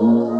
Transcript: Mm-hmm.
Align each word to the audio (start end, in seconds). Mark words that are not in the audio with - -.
Mm-hmm. 0.00 0.31